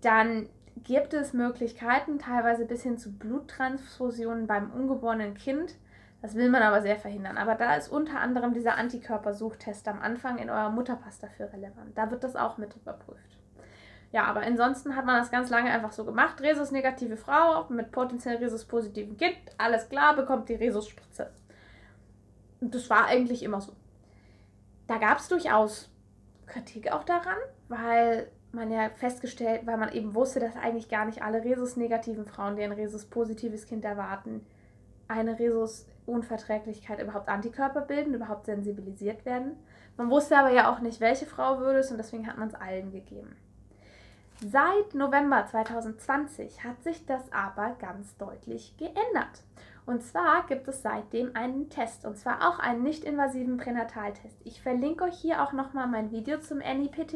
dann 0.00 0.48
gibt 0.82 1.14
es 1.14 1.32
Möglichkeiten, 1.32 2.18
teilweise 2.18 2.66
bis 2.66 2.82
hin 2.82 2.98
zu 2.98 3.12
Bluttransfusionen 3.12 4.46
beim 4.46 4.70
ungeborenen 4.70 5.34
Kind. 5.34 5.76
Das 6.20 6.34
will 6.34 6.48
man 6.48 6.62
aber 6.62 6.82
sehr 6.82 6.96
verhindern. 6.96 7.36
Aber 7.36 7.54
da 7.54 7.74
ist 7.74 7.88
unter 7.88 8.20
anderem 8.20 8.54
dieser 8.54 8.76
Antikörpersuchtest 8.76 9.86
am 9.88 10.00
Anfang 10.00 10.38
in 10.38 10.50
eurem 10.50 10.74
Mutterpass 10.74 11.18
dafür 11.18 11.52
relevant. 11.52 11.96
Da 11.96 12.10
wird 12.10 12.24
das 12.24 12.34
auch 12.34 12.58
mit 12.58 12.74
überprüft. 12.76 13.38
Ja, 14.10 14.24
aber 14.24 14.40
ansonsten 14.40 14.96
hat 14.96 15.06
man 15.06 15.18
das 15.18 15.30
ganz 15.30 15.50
lange 15.50 15.70
einfach 15.70 15.92
so 15.92 16.04
gemacht. 16.04 16.40
Rhesus-negative 16.40 17.16
Frau 17.16 17.66
mit 17.68 17.90
potenziell 17.90 18.36
Rhesus-positiven 18.36 19.16
Kind, 19.16 19.36
alles 19.58 19.88
klar, 19.88 20.14
bekommt 20.14 20.48
die 20.48 20.54
Rhesus-Spritze. 20.54 21.30
Und 22.64 22.74
das 22.74 22.88
war 22.88 23.04
eigentlich 23.04 23.42
immer 23.42 23.60
so. 23.60 23.74
Da 24.86 24.96
gab 24.96 25.18
es 25.18 25.28
durchaus 25.28 25.90
Kritik 26.46 26.90
auch 26.90 27.04
daran, 27.04 27.36
weil 27.68 28.30
man 28.52 28.70
ja 28.70 28.88
festgestellt, 28.88 29.66
weil 29.66 29.76
man 29.76 29.92
eben 29.92 30.14
wusste, 30.14 30.40
dass 30.40 30.56
eigentlich 30.56 30.88
gar 30.88 31.04
nicht 31.04 31.20
alle 31.20 31.44
Rhesus-negativen 31.44 32.24
Frauen, 32.24 32.56
die 32.56 32.62
ein 32.62 32.72
Rhesus-positives 32.72 33.66
Kind 33.66 33.84
erwarten, 33.84 34.46
eine 35.08 35.38
Rhesus-Unverträglichkeit 35.38 37.02
überhaupt 37.02 37.28
Antikörper 37.28 37.82
bilden, 37.82 38.14
überhaupt 38.14 38.46
sensibilisiert 38.46 39.26
werden. 39.26 39.58
Man 39.98 40.08
wusste 40.08 40.38
aber 40.38 40.50
ja 40.50 40.72
auch 40.72 40.80
nicht, 40.80 41.02
welche 41.02 41.26
Frau 41.26 41.58
würde 41.58 41.80
es 41.80 41.90
und 41.90 41.98
deswegen 41.98 42.26
hat 42.26 42.38
man 42.38 42.48
es 42.48 42.54
allen 42.54 42.92
gegeben. 42.92 43.36
Seit 44.40 44.94
November 44.94 45.46
2020 45.50 46.64
hat 46.64 46.82
sich 46.82 47.04
das 47.04 47.30
aber 47.30 47.76
ganz 47.78 48.16
deutlich 48.16 48.74
geändert. 48.78 49.42
Und 49.86 50.02
zwar 50.02 50.46
gibt 50.46 50.66
es 50.66 50.82
seitdem 50.82 51.36
einen 51.36 51.68
Test, 51.68 52.06
und 52.06 52.16
zwar 52.16 52.48
auch 52.48 52.58
einen 52.58 52.82
nicht-invasiven 52.82 53.58
Pränataltest. 53.58 54.36
Ich 54.44 54.62
verlinke 54.62 55.04
euch 55.04 55.18
hier 55.18 55.42
auch 55.42 55.52
nochmal 55.52 55.86
mein 55.86 56.10
Video 56.10 56.38
zum 56.38 56.58
NIPT, 56.58 57.14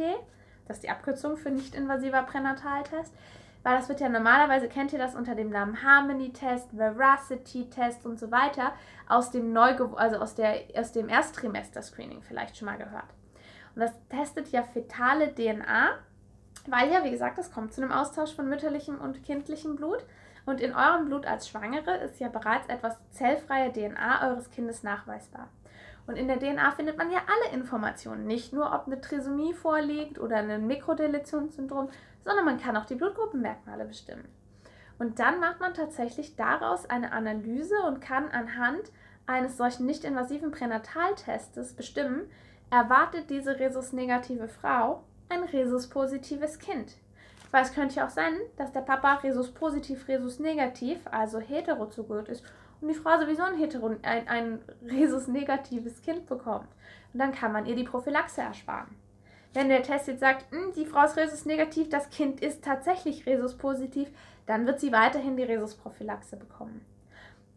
das 0.67 0.77
ist 0.77 0.83
die 0.83 0.91
Abkürzung 0.91 1.39
für 1.39 1.51
nicht-invasiver 1.51 2.23
Pränataltest, 2.25 3.15
weil 3.63 3.77
das 3.77 3.89
wird 3.89 4.01
ja 4.01 4.11
normalerweise, 4.11 4.69
kennt 4.69 4.93
ihr 4.93 4.99
das 4.99 5.15
unter 5.15 5.35
dem 5.35 5.49
Namen 5.49 5.83
Harmony-Test, 5.83 6.73
Veracity-Test 6.77 8.05
und 8.05 8.21
so 8.21 8.31
weiter, 8.31 8.73
aus 9.09 9.31
dem, 9.31 9.53
Neuge 9.53 9.91
also 9.97 10.19
aus, 10.19 10.37
aus 10.77 10.93
dem 10.93 11.09
Ersttrimester-Screening 11.09 12.23
vielleicht 12.23 12.57
schon 12.57 12.67
mal 12.67 12.77
gehört. 12.77 13.15
Und 13.75 13.81
das 13.81 13.93
testet 14.11 14.49
ja 14.49 14.63
fetale 14.63 15.35
DNA, 15.35 15.91
weil 16.67 16.93
ja, 16.93 17.03
wie 17.03 17.11
gesagt, 17.11 17.39
es 17.39 17.51
kommt 17.51 17.73
zu 17.73 17.81
einem 17.81 17.93
Austausch 17.93 18.35
von 18.35 18.49
mütterlichem 18.49 19.01
und 19.01 19.25
kindlichem 19.25 19.77
Blut. 19.77 20.05
Und 20.49 20.63
in 20.63 20.75
eurem 20.75 21.05
Blut 21.05 21.27
als 21.27 21.47
Schwangere 21.47 21.99
ist 21.99 22.21
ja 22.21 22.29
bereits 22.29 22.67
etwas 22.69 22.97
zellfreie 23.11 23.71
DNA 23.71 24.31
eures 24.31 24.51
Kindes 24.51 24.83
nachweisbar. 24.83 25.51
Und 26.07 26.17
in 26.17 26.27
der 26.27 26.39
DNA 26.39 26.71
findet 26.71 26.97
man 26.97 27.11
ja 27.11 27.19
alle 27.19 27.55
Informationen, 27.55 28.27
nicht 28.27 28.55
nur 28.55 28.73
ob 28.73 28.87
eine 28.87 28.99
Trisomie 28.99 29.53
vorliegt 29.53 30.19
oder 30.19 30.37
ein 30.37 30.67
Mikrodeletionssyndrom, 30.67 31.91
sondern 32.25 32.47
man 32.47 32.59
kann 32.59 32.79
auch 32.79 32.87
die 32.87 32.95
Blutgruppenmerkmale 32.95 33.85
bestimmen. 33.85 34.27
Und 34.99 35.19
dann 35.19 35.39
macht 35.39 35.61
man 35.61 35.75
tatsächlich 35.75 36.35
daraus 36.35 36.89
eine 36.89 37.13
Analyse 37.13 37.83
und 37.87 38.01
kann 38.01 38.31
anhand 38.31 38.91
eines 39.27 39.59
solchen 39.59 39.85
nicht-invasiven 39.85 40.51
Pränataltestes 40.51 41.75
bestimmen, 41.75 42.23
erwartet 42.71 43.29
diese 43.29 43.59
Rhesus-negative 43.59 44.49
Frau 44.49 45.05
ein 45.29 45.43
Rhesus-positives 45.43 46.59
Kind. 46.59 46.97
Weil 47.51 47.63
es 47.63 47.73
könnte 47.73 47.97
ja 47.97 48.07
auch 48.07 48.11
sein, 48.11 48.35
dass 48.57 48.73
der 48.73 48.81
Papa 48.81 49.15
Rhesus 49.15 49.53
positiv, 49.53 50.07
Rhesus 50.09 50.39
negativ, 50.39 51.01
also 51.11 51.41
heterozygot 51.41 52.29
ist 52.29 52.45
und 52.81 52.89
die 52.89 52.95
Frau 52.95 53.19
sowieso 53.19 53.43
ein, 53.43 53.57
Hetero, 53.57 53.97
ein, 54.03 54.29
ein 54.29 54.61
Rhesus-negatives 54.89 56.03
Kind 56.03 56.27
bekommt. 56.27 56.69
Und 57.13 57.21
dann 57.21 57.33
kann 57.33 57.53
man 57.53 57.67
ihr 57.67 57.75
die 57.75 57.85
Prophylaxe 57.85 58.43
ersparen. 58.43 58.95
Wenn 59.55 59.69
der 59.69 59.83
Test 59.83 60.09
jetzt 60.09 60.21
sagt, 60.21 60.51
hm, 60.53 60.73
die 60.77 60.85
Frau 60.85 61.05
ist 61.05 61.17
Rhesus-negativ, 61.17 61.89
das 61.89 62.11
Kind 62.11 62.41
ist 62.41 62.63
tatsächlich 62.63 63.27
Rhesus-positiv, 63.27 64.09
dann 64.47 64.67
wird 64.67 64.81
sie 64.81 64.93
weiterhin 64.93 65.37
die 65.37 65.43
Rhesus-Prophylaxe 65.43 66.37
bekommen. 66.37 66.85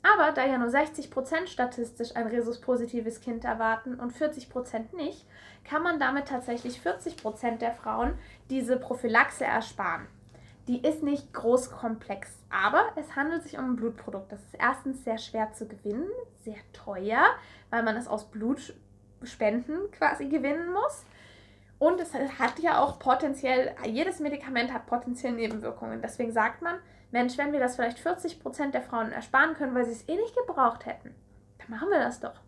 Aber 0.03 0.31
da 0.31 0.45
ja 0.45 0.57
nur 0.57 0.69
60% 0.69 1.47
statistisch 1.47 2.15
ein 2.15 2.27
Rhesus-positives 2.27 3.21
Kind 3.21 3.45
erwarten 3.45 3.99
und 3.99 4.13
40% 4.13 4.95
nicht, 4.95 5.25
kann 5.63 5.83
man 5.83 5.99
damit 5.99 6.27
tatsächlich 6.27 6.79
40% 6.79 7.57
der 7.57 7.73
Frauen 7.73 8.17
diese 8.49 8.77
Prophylaxe 8.77 9.45
ersparen. 9.45 10.07
Die 10.67 10.81
ist 10.81 11.03
nicht 11.03 11.33
groß 11.33 11.71
komplex, 11.71 12.29
aber 12.49 12.85
es 12.95 13.15
handelt 13.15 13.43
sich 13.43 13.57
um 13.57 13.71
ein 13.71 13.75
Blutprodukt. 13.75 14.31
Das 14.31 14.39
ist 14.41 14.55
erstens 14.59 15.03
sehr 15.03 15.17
schwer 15.17 15.51
zu 15.53 15.67
gewinnen, 15.67 16.07
sehr 16.43 16.59
teuer, 16.73 17.25
weil 17.69 17.83
man 17.83 17.95
es 17.95 18.07
aus 18.07 18.29
Blutspenden 18.29 19.91
quasi 19.91 20.27
gewinnen 20.27 20.71
muss. 20.71 21.05
Und 21.79 21.99
es 21.99 22.13
hat 22.13 22.59
ja 22.59 22.79
auch 22.79 22.99
potenziell, 22.99 23.75
jedes 23.85 24.19
Medikament 24.19 24.71
hat 24.71 24.85
potenziell 24.85 25.33
Nebenwirkungen. 25.33 25.99
Deswegen 26.01 26.31
sagt 26.31 26.61
man, 26.61 26.75
Mensch, 27.11 27.37
wenn 27.37 27.51
wir 27.51 27.59
das 27.59 27.75
vielleicht 27.75 27.99
40% 27.99 28.71
der 28.71 28.81
Frauen 28.81 29.11
ersparen 29.11 29.53
können, 29.53 29.75
weil 29.75 29.85
sie 29.85 29.91
es 29.91 30.07
eh 30.07 30.15
nicht 30.15 30.35
gebraucht 30.35 30.85
hätten, 30.85 31.13
dann 31.59 31.69
machen 31.69 31.89
wir 31.89 31.99
das 31.99 32.19
doch. 32.19 32.39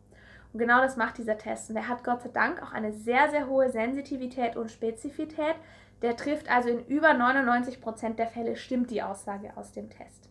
Und 0.53 0.59
genau 0.59 0.81
das 0.81 0.97
macht 0.97 1.17
dieser 1.17 1.37
Test. 1.37 1.69
Und 1.69 1.75
der 1.75 1.87
hat 1.87 2.03
Gott 2.03 2.21
sei 2.21 2.29
Dank 2.29 2.61
auch 2.61 2.71
eine 2.71 2.93
sehr, 2.93 3.29
sehr 3.29 3.47
hohe 3.47 3.69
Sensitivität 3.69 4.55
und 4.55 4.71
Spezifität. 4.71 5.55
Der 6.01 6.15
trifft 6.15 6.49
also 6.49 6.69
in 6.69 6.85
über 6.85 7.09
99% 7.09 8.15
der 8.15 8.27
Fälle, 8.27 8.55
stimmt 8.55 8.91
die 8.91 9.01
Aussage 9.01 9.51
aus 9.55 9.71
dem 9.71 9.89
Test. 9.89 10.29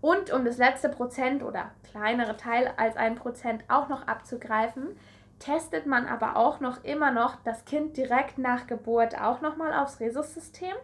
Und 0.00 0.32
um 0.32 0.44
das 0.44 0.56
letzte 0.56 0.88
Prozent 0.88 1.42
oder 1.42 1.72
kleinere 1.90 2.36
Teil 2.36 2.72
als 2.76 2.96
ein 2.96 3.16
Prozent 3.16 3.64
auch 3.68 3.88
noch 3.88 4.06
abzugreifen, 4.06 4.96
testet 5.38 5.86
man 5.86 6.06
aber 6.06 6.36
auch 6.36 6.60
noch 6.60 6.84
immer 6.84 7.10
noch 7.10 7.36
das 7.44 7.64
Kind 7.64 7.96
direkt 7.96 8.38
nach 8.38 8.66
Geburt 8.66 9.20
auch 9.20 9.40
nochmal 9.40 9.74
aufs 9.74 10.00
Rhesus-System. 10.00 10.74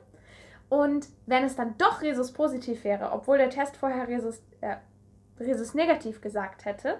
Und 0.68 1.08
wenn 1.26 1.44
es 1.44 1.56
dann 1.56 1.76
doch 1.78 2.02
Rhesus 2.02 2.32
positiv 2.32 2.84
wäre, 2.84 3.12
obwohl 3.12 3.38
der 3.38 3.50
Test 3.50 3.76
vorher 3.76 4.08
Rhesus, 4.08 4.42
äh, 4.60 4.76
Rhesus 5.38 5.74
negativ 5.74 6.20
gesagt 6.20 6.64
hätte, 6.64 6.98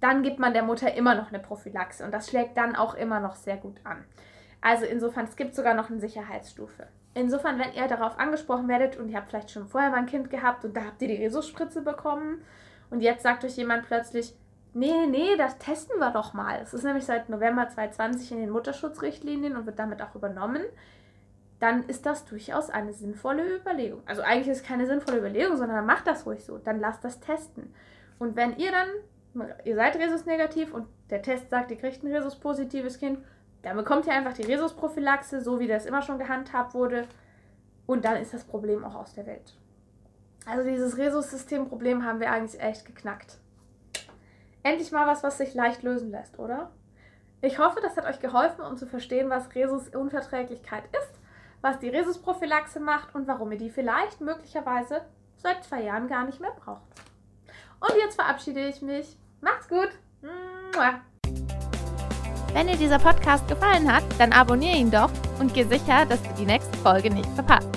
dann 0.00 0.22
gibt 0.22 0.38
man 0.38 0.52
der 0.52 0.64
Mutter 0.64 0.94
immer 0.94 1.14
noch 1.14 1.28
eine 1.28 1.38
Prophylaxe 1.38 2.04
und 2.04 2.12
das 2.12 2.28
schlägt 2.28 2.56
dann 2.56 2.76
auch 2.76 2.94
immer 2.94 3.20
noch 3.20 3.36
sehr 3.36 3.56
gut 3.56 3.80
an. 3.84 4.04
Also 4.60 4.86
insofern, 4.86 5.24
es 5.24 5.36
gibt 5.36 5.54
sogar 5.54 5.74
noch 5.74 5.90
eine 5.90 6.00
Sicherheitsstufe. 6.00 6.88
Insofern, 7.14 7.58
wenn 7.58 7.74
ihr 7.74 7.86
darauf 7.86 8.18
angesprochen 8.18 8.66
werdet 8.66 8.96
und 8.96 9.08
ihr 9.08 9.16
habt 9.16 9.28
vielleicht 9.28 9.50
schon 9.50 9.68
vorher 9.68 9.90
mal 9.90 9.98
ein 9.98 10.06
Kind 10.06 10.30
gehabt 10.30 10.64
und 10.64 10.76
da 10.76 10.84
habt 10.84 11.00
ihr 11.00 11.08
die 11.08 11.22
Rhesusspritze 11.22 11.82
bekommen 11.82 12.42
und 12.90 13.00
jetzt 13.00 13.22
sagt 13.22 13.44
euch 13.44 13.56
jemand 13.56 13.86
plötzlich, 13.86 14.34
nee, 14.72 15.06
nee, 15.06 15.36
das 15.36 15.58
testen 15.58 16.00
wir 16.00 16.10
doch 16.10 16.34
mal. 16.34 16.60
Es 16.60 16.74
ist 16.74 16.82
nämlich 16.82 17.04
seit 17.04 17.28
November 17.28 17.68
2020 17.68 18.32
in 18.32 18.38
den 18.38 18.50
Mutterschutzrichtlinien 18.50 19.56
und 19.56 19.66
wird 19.66 19.78
damit 19.78 20.02
auch 20.02 20.14
übernommen. 20.14 20.62
Dann 21.64 21.84
ist 21.84 22.04
das 22.04 22.26
durchaus 22.26 22.68
eine 22.68 22.92
sinnvolle 22.92 23.56
Überlegung. 23.56 24.02
Also 24.04 24.20
eigentlich 24.20 24.48
ist 24.48 24.58
es 24.58 24.66
keine 24.66 24.86
sinnvolle 24.86 25.16
Überlegung, 25.16 25.56
sondern 25.56 25.86
macht 25.86 26.06
das 26.06 26.26
ruhig 26.26 26.44
so. 26.44 26.58
Dann 26.58 26.78
lasst 26.78 27.02
das 27.02 27.20
testen. 27.20 27.74
Und 28.18 28.36
wenn 28.36 28.58
ihr 28.58 28.70
dann 28.70 28.88
ihr 29.64 29.74
seid 29.74 29.96
Rhesus-negativ 29.96 30.74
und 30.74 30.86
der 31.08 31.22
Test 31.22 31.48
sagt, 31.48 31.70
ihr 31.70 31.78
kriegt 31.78 32.02
ein 32.02 32.14
Rhesus-positives 32.14 32.98
Kind, 32.98 33.18
dann 33.62 33.78
bekommt 33.78 34.06
ihr 34.06 34.12
einfach 34.12 34.34
die 34.34 34.42
Rhesus-Prophylaxe, 34.42 35.40
so 35.40 35.58
wie 35.58 35.66
das 35.66 35.86
immer 35.86 36.02
schon 36.02 36.18
gehandhabt 36.18 36.74
wurde. 36.74 37.08
Und 37.86 38.04
dann 38.04 38.18
ist 38.18 38.34
das 38.34 38.44
Problem 38.44 38.84
auch 38.84 38.94
aus 38.94 39.14
der 39.14 39.24
Welt. 39.24 39.56
Also 40.44 40.68
dieses 40.68 40.98
Rhesus-System-Problem 40.98 42.04
haben 42.04 42.20
wir 42.20 42.30
eigentlich 42.30 42.60
echt 42.60 42.84
geknackt. 42.84 43.38
Endlich 44.62 44.92
mal 44.92 45.06
was, 45.06 45.22
was 45.22 45.38
sich 45.38 45.54
leicht 45.54 45.82
lösen 45.82 46.10
lässt, 46.10 46.38
oder? 46.38 46.72
Ich 47.40 47.58
hoffe, 47.58 47.80
das 47.80 47.96
hat 47.96 48.04
euch 48.04 48.20
geholfen, 48.20 48.60
um 48.60 48.76
zu 48.76 48.86
verstehen, 48.86 49.30
was 49.30 49.54
Rhesusunverträglichkeit 49.54 50.84
ist, 50.92 51.23
was 51.64 51.78
die 51.78 51.88
Rhesusprophylaxe 51.88 52.78
macht 52.78 53.14
und 53.14 53.26
warum 53.26 53.50
ihr 53.50 53.58
die 53.58 53.70
vielleicht 53.70 54.20
möglicherweise 54.20 55.00
seit 55.38 55.64
zwei 55.64 55.82
Jahren 55.82 56.08
gar 56.08 56.26
nicht 56.26 56.38
mehr 56.38 56.52
braucht. 56.52 56.82
Und 57.80 57.96
jetzt 57.96 58.16
verabschiede 58.16 58.68
ich 58.68 58.82
mich. 58.82 59.16
Macht's 59.40 59.66
gut. 59.66 59.88
Wenn 62.52 62.66
dir 62.66 62.76
dieser 62.76 62.98
Podcast 62.98 63.48
gefallen 63.48 63.92
hat, 63.92 64.04
dann 64.18 64.32
abonniere 64.32 64.76
ihn 64.76 64.90
doch 64.90 65.10
und 65.40 65.54
geh 65.54 65.64
sicher, 65.64 66.04
dass 66.04 66.22
du 66.22 66.28
die 66.38 66.44
nächste 66.44 66.76
Folge 66.78 67.10
nicht 67.10 67.30
verpasst. 67.30 67.70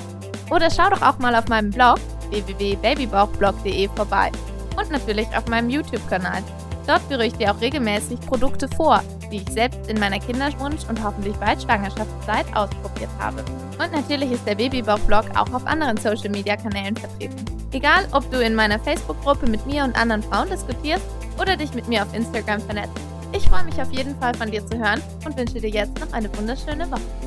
Oder 0.52 0.70
schau 0.70 0.90
doch 0.90 1.02
auch 1.02 1.18
mal 1.20 1.36
auf 1.36 1.48
meinem 1.48 1.72
Blog 1.72 1.98
www.babybauchblog.de 2.30 3.88
vorbei 3.96 4.32
und 4.78 4.92
natürlich 4.92 5.28
auf 5.36 5.48
meinem 5.48 5.70
YouTube-Kanal. 5.70 6.44
Dort 6.88 7.02
führe 7.04 7.26
ich 7.26 7.34
dir 7.34 7.52
auch 7.52 7.60
regelmäßig 7.60 8.20
Produkte 8.22 8.70
vor, 8.70 9.04
die 9.30 9.38
ich 9.38 9.50
selbst 9.50 9.90
in 9.90 10.00
meiner 10.00 10.20
Kinderwunsch- 10.20 10.88
und 10.88 11.04
hoffentlich 11.04 11.36
bald 11.36 11.62
Schwangerschaftszeit 11.62 12.46
ausprobiert 12.56 13.10
habe. 13.20 13.44
Und 13.78 13.92
natürlich 13.92 14.32
ist 14.32 14.48
der 14.48 14.56
Babybauch-Blog 14.56 15.26
auch 15.36 15.54
auf 15.54 15.68
anderen 15.68 15.98
Social-Media-Kanälen 15.98 16.96
vertreten. 16.96 17.46
Egal, 17.74 18.08
ob 18.14 18.32
du 18.32 18.42
in 18.42 18.56
meiner 18.56 18.80
Facebook-Gruppe 18.80 19.48
mit 19.48 19.66
mir 19.68 19.84
und 19.84 20.00
anderen 20.00 20.24
Frauen 20.24 20.50
diskutierst 20.50 21.06
oder 21.40 21.58
dich 21.58 21.74
mit 21.74 21.90
mir 21.90 22.04
auf 22.04 22.14
Instagram 22.14 22.62
vernetzt. 22.62 22.98
Ich 23.34 23.48
freue 23.50 23.66
mich 23.66 23.80
auf 23.82 23.92
jeden 23.92 24.18
Fall 24.18 24.34
von 24.34 24.50
dir 24.50 24.66
zu 24.66 24.78
hören 24.78 25.02
und 25.26 25.38
wünsche 25.38 25.60
dir 25.60 25.70
jetzt 25.70 26.00
noch 26.00 26.14
eine 26.14 26.36
wunderschöne 26.38 26.90
Woche. 26.90 27.27